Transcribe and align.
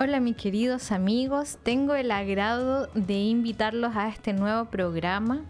Hola 0.00 0.20
mis 0.20 0.36
queridos 0.36 0.92
amigos, 0.92 1.58
tengo 1.64 1.96
el 1.96 2.12
agrado 2.12 2.86
de 2.94 3.14
invitarlos 3.14 3.96
a 3.96 4.08
este 4.08 4.32
nuevo 4.32 4.66
programa, 4.66 5.42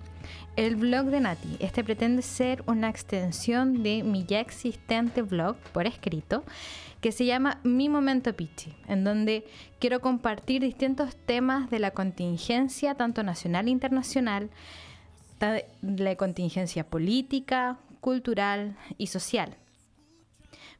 el 0.56 0.76
blog 0.76 1.08
de 1.08 1.20
Nati. 1.20 1.58
Este 1.60 1.84
pretende 1.84 2.22
ser 2.22 2.64
una 2.66 2.88
extensión 2.88 3.82
de 3.82 4.02
mi 4.02 4.24
ya 4.24 4.40
existente 4.40 5.20
blog 5.20 5.56
por 5.74 5.86
escrito 5.86 6.44
que 7.02 7.12
se 7.12 7.26
llama 7.26 7.60
Mi 7.62 7.90
Momento 7.90 8.32
Pichi, 8.32 8.74
en 8.88 9.04
donde 9.04 9.46
quiero 9.80 10.00
compartir 10.00 10.62
distintos 10.62 11.14
temas 11.14 11.68
de 11.68 11.80
la 11.80 11.90
contingencia, 11.90 12.94
tanto 12.94 13.22
nacional 13.22 13.68
e 13.68 13.70
internacional, 13.70 14.48
la 15.82 16.16
contingencia 16.16 16.88
política, 16.88 17.76
cultural 18.00 18.78
y 18.96 19.08
social. 19.08 19.58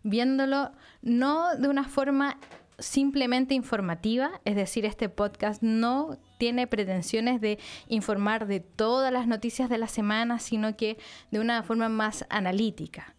Viéndolo 0.05 0.71
no 1.03 1.55
de 1.55 1.69
una 1.69 1.85
forma 1.85 2.39
simplemente 2.79 3.55
informativa, 3.55 4.41
es 4.45 4.57
decir, 4.57 4.85
este 4.85 5.09
podcast 5.09 5.63
no 5.63 6.19
tiene 6.39 6.67
pretensiones 6.67 7.41
de 7.41 7.59
informar 7.89 8.47
de 8.47 8.61
todas 8.61 9.13
las 9.13 9.27
noticias 9.27 9.69
de 9.69 9.79
la 9.79 9.89
semana, 9.89 10.39
sino 10.39 10.77
que 10.77 10.99
de 11.31 11.41
una 11.41 11.63
forma 11.63 11.89
más 11.89 12.25
analítica. 12.31 13.15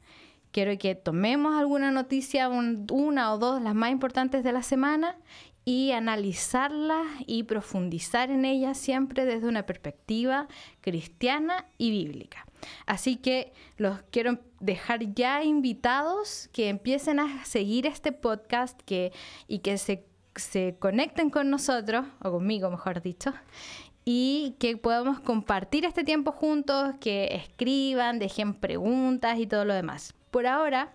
Quiero 0.51 0.77
que 0.77 0.95
tomemos 0.95 1.55
alguna 1.55 1.91
noticia, 1.91 2.49
una 2.49 3.33
o 3.33 3.37
dos, 3.37 3.61
las 3.61 3.75
más 3.75 3.91
importantes 3.91 4.43
de 4.43 4.51
la 4.51 4.63
semana, 4.63 5.15
y 5.65 5.91
analizarlas 5.91 7.05
y 7.27 7.43
profundizar 7.43 8.31
en 8.31 8.45
ellas 8.45 8.77
siempre 8.77 9.25
desde 9.25 9.47
una 9.47 9.67
perspectiva 9.67 10.47
cristiana 10.81 11.67
y 11.77 11.91
bíblica. 11.91 12.48
Así 12.85 13.17
que 13.17 13.53
los 13.77 14.01
quiero 14.11 14.39
dejar 14.59 15.13
ya 15.13 15.43
invitados 15.43 16.49
que 16.51 16.69
empiecen 16.69 17.19
a 17.19 17.45
seguir 17.45 17.85
este 17.85 18.11
podcast 18.11 18.79
que, 18.81 19.11
y 19.47 19.59
que 19.59 19.77
se, 19.77 20.05
se 20.35 20.75
conecten 20.79 21.29
con 21.29 21.49
nosotros, 21.49 22.05
o 22.23 22.31
conmigo 22.31 22.69
mejor 22.69 23.01
dicho, 23.01 23.33
y 24.05 24.55
que 24.59 24.75
podamos 24.77 25.19
compartir 25.19 25.85
este 25.85 26.03
tiempo 26.03 26.31
juntos, 26.31 26.95
que 26.99 27.35
escriban, 27.35 28.19
dejen 28.19 28.53
preguntas 28.53 29.37
y 29.37 29.47
todo 29.47 29.65
lo 29.65 29.73
demás. 29.73 30.15
Por 30.31 30.45
ahora, 30.45 30.93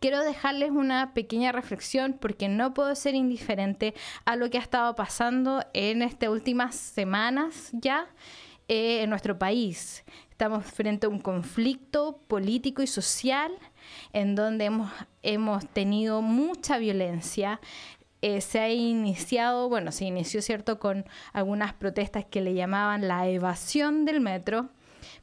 quiero 0.00 0.20
dejarles 0.20 0.70
una 0.70 1.14
pequeña 1.14 1.52
reflexión 1.52 2.14
porque 2.14 2.48
no 2.48 2.74
puedo 2.74 2.94
ser 2.94 3.14
indiferente 3.14 3.94
a 4.24 4.36
lo 4.36 4.50
que 4.50 4.58
ha 4.58 4.60
estado 4.60 4.94
pasando 4.96 5.64
en 5.72 6.02
estas 6.02 6.30
últimas 6.30 6.74
semanas 6.74 7.70
ya 7.72 8.08
eh, 8.68 9.02
en 9.02 9.10
nuestro 9.10 9.38
país. 9.38 10.04
Estamos 10.42 10.64
frente 10.64 11.06
a 11.06 11.08
un 11.08 11.20
conflicto 11.20 12.18
político 12.26 12.82
y 12.82 12.88
social 12.88 13.52
en 14.12 14.34
donde 14.34 14.64
hemos, 14.64 14.90
hemos 15.22 15.68
tenido 15.68 16.20
mucha 16.20 16.78
violencia. 16.78 17.60
Eh, 18.22 18.40
se 18.40 18.58
ha 18.58 18.68
iniciado, 18.68 19.68
bueno, 19.68 19.92
se 19.92 20.04
inició, 20.04 20.42
¿cierto?, 20.42 20.80
con 20.80 21.04
algunas 21.32 21.74
protestas 21.74 22.24
que 22.24 22.40
le 22.40 22.54
llamaban 22.54 23.06
la 23.06 23.28
evasión 23.28 24.04
del 24.04 24.20
metro 24.20 24.70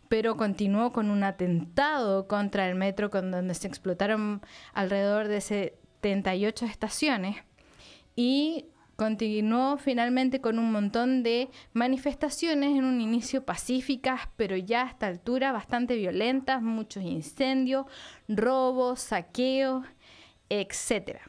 pero 0.07 0.37
continuó 0.37 0.93
con 0.93 1.09
un 1.09 1.25
atentado 1.25 2.29
contra 2.29 2.69
el 2.69 2.75
metro 2.75 3.09
con 3.09 3.29
donde 3.29 3.55
se 3.55 3.67
explotaron 3.67 4.41
alrededor 4.73 5.27
de 5.27 5.41
78 5.41 6.65
estaciones 6.65 7.35
y 8.15 8.67
continuó 8.99 9.77
finalmente 9.77 10.41
con 10.41 10.59
un 10.59 10.73
montón 10.73 11.23
de 11.23 11.47
manifestaciones 11.71 12.77
en 12.77 12.83
un 12.83 12.99
inicio 12.99 13.45
pacíficas, 13.45 14.27
pero 14.35 14.57
ya 14.57 14.83
a 14.83 14.87
esta 14.89 15.07
altura 15.07 15.53
bastante 15.53 15.95
violentas, 15.95 16.61
muchos 16.61 17.05
incendios, 17.05 17.85
robos, 18.27 18.99
saqueos, 18.99 19.85
etcétera. 20.49 21.21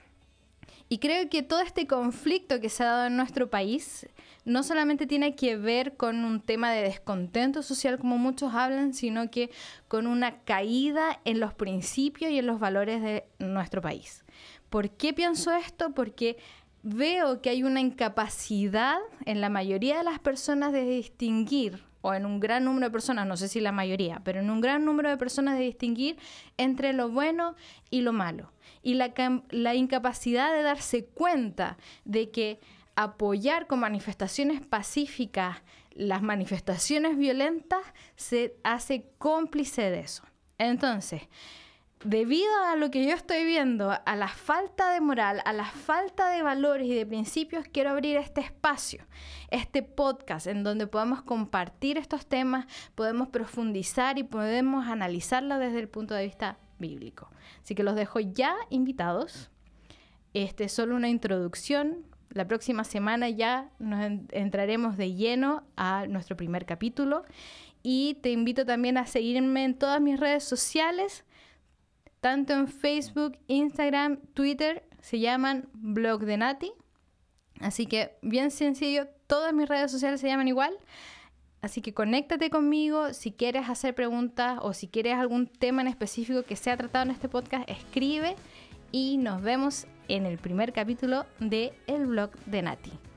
Y 0.89 0.99
creo 0.99 1.31
que 1.31 1.45
todo 1.45 1.61
este 1.61 1.87
conflicto 1.87 2.59
que 2.59 2.71
se 2.71 2.83
ha 2.83 2.87
dado 2.87 3.07
en 3.07 3.17
nuestro 3.17 3.49
país 3.51 4.09
no 4.45 4.65
solamente 4.65 5.07
tiene 5.07 5.37
que 5.37 5.57
ver 5.57 5.97
con 5.97 6.25
un 6.25 6.41
tema 6.41 6.73
de 6.73 6.83
descontento 6.83 7.63
social 7.63 8.01
como 8.01 8.19
muchos 8.19 8.53
hablan, 8.53 8.95
sino 8.95 9.31
que 9.31 9.49
con 9.87 10.09
una 10.09 10.41
caída 10.41 11.21
en 11.25 11.39
los 11.39 11.55
principios 11.55 12.33
y 12.33 12.41
en 12.41 12.47
los 12.49 12.59
valores 12.59 13.01
de 13.01 13.27
nuestro 13.39 13.81
país. 13.81 14.25
¿Por 14.71 14.91
qué 14.91 15.13
pienso 15.13 15.53
esto? 15.53 15.93
Porque 15.95 16.37
veo 16.83 17.43
que 17.43 17.51
hay 17.51 17.63
una 17.63 17.81
incapacidad 17.81 18.99
en 19.27 19.41
la 19.41 19.49
mayoría 19.49 19.99
de 19.99 20.05
las 20.05 20.19
personas 20.19 20.73
de 20.73 20.85
distinguir 20.85 21.85
o 22.03 22.15
en 22.15 22.25
un 22.25 22.41
gran 22.41 22.65
número 22.65 22.87
de 22.87 22.93
personas, 22.93 23.27
no 23.27 23.37
sé 23.37 23.49
si 23.49 23.61
la 23.61 23.73
mayoría, 23.73 24.23
pero 24.25 24.41
en 24.41 24.51
un 24.51 24.61
gran 24.61 24.85
número 24.85 25.11
de 25.11 25.19
personas 25.19 25.59
de 25.59 25.65
distinguir 25.65 26.17
entre 26.57 26.93
lo 26.93 27.11
bueno 27.11 27.55
y 27.91 28.01
lo 28.01 28.13
malo. 28.13 28.53
Y 28.83 28.95
la, 28.95 29.13
la 29.51 29.75
incapacidad 29.75 30.53
de 30.53 30.63
darse 30.63 31.05
cuenta 31.05 31.77
de 32.05 32.31
que 32.31 32.61
apoyar 32.95 33.67
con 33.67 33.81
manifestaciones 33.81 34.61
pacíficas 34.63 35.59
las 35.93 36.23
manifestaciones 36.23 37.19
violentas 37.19 37.81
se 38.17 38.57
hace 38.63 39.11
cómplice 39.19 39.91
de 39.91 40.01
eso. 40.01 40.23
Entonces, 40.57 41.23
debido 42.03 42.51
a 42.65 42.77
lo 42.77 42.91
que 42.91 43.05
yo 43.05 43.15
estoy 43.15 43.45
viendo, 43.45 43.91
a 43.91 44.17
la 44.17 44.29
falta 44.29 44.93
de 44.93 45.01
moral, 45.01 45.43
a 45.45 45.53
la 45.53 45.67
falta 45.67 46.31
de 46.31 46.43
valores 46.43 46.87
y 46.87 46.95
de 46.95 47.05
principios, 47.05 47.67
quiero 47.71 47.91
abrir 47.91 48.17
este 48.17 48.41
espacio, 48.41 49.05
este 49.51 49.83
podcast 49.83 50.47
en 50.47 50.65
donde 50.65 50.87
podamos 50.87 51.23
compartir 51.23 51.99
estos 51.99 52.27
temas, 52.27 52.67
podemos 52.95 53.29
profundizar 53.29 54.19
y 54.19 54.23
podemos 54.23 54.87
analizarlo 54.87 55.59
desde 55.59 55.81
el 55.81 55.89
punto 55.89 56.15
de 56.15 56.25
vista 56.25 56.59
bíblico. 56.79 57.31
Así 57.63 57.75
que 57.75 57.83
los 57.83 57.97
dejo 57.97 58.21
ya 58.21 58.57
invitados. 58.71 59.51
Este 60.33 60.65
es 60.65 60.73
solo 60.73 60.97
una 60.97 61.09
introducción. 61.09 62.07
La 62.31 62.47
próxima 62.47 62.85
semana 62.85 63.29
ya 63.29 63.71
nos 63.79 64.01
entraremos 64.31 64.97
de 64.97 65.15
lleno 65.15 65.65
a 65.77 66.07
nuestro 66.07 66.37
primer 66.37 66.65
capítulo 66.65 67.25
y 67.83 68.15
te 68.23 68.31
invito 68.31 68.65
también 68.65 68.97
a 68.97 69.07
seguirme 69.07 69.65
en 69.65 69.75
todas 69.75 70.01
mis 70.01 70.19
redes 70.19 70.45
sociales 70.45 71.25
tanto 72.21 72.53
en 72.53 72.69
Facebook, 72.69 73.39
Instagram, 73.47 74.19
Twitter, 74.35 74.85
se 75.01 75.19
llaman 75.19 75.69
Blog 75.73 76.25
de 76.25 76.37
Nati. 76.37 76.73
Así 77.61 77.87
que 77.87 78.17
bien 78.23 78.51
sencillo, 78.51 79.09
todas 79.27 79.53
mis 79.53 79.69
redes 79.69 79.91
sociales 79.91 80.21
se 80.21 80.29
llaman 80.29 80.49
igual. 80.49 80.75
Así 81.63 81.83
que 81.83 81.93
conéctate 81.93 82.49
conmigo 82.49 83.13
si 83.13 83.33
quieres 83.33 83.69
hacer 83.69 83.95
preguntas 83.95 84.59
o 84.63 84.73
si 84.73 84.89
quieres 84.89 85.15
algún 85.15 85.47
tema 85.47 85.83
en 85.83 85.89
específico 85.89 86.43
que 86.43 86.57
sea 86.57 86.77
tratado 86.77 87.05
en 87.05 87.11
este 87.11 87.29
podcast, 87.29 87.69
escribe 87.69 88.35
y 88.93 89.19
nos 89.19 89.43
vemos 89.43 89.87
en 90.09 90.25
el 90.25 90.39
primer 90.39 90.73
capítulo 90.73 91.27
de 91.39 91.73
El 91.87 92.07
blog 92.07 92.31
de 92.47 92.63
Nati. 92.63 93.10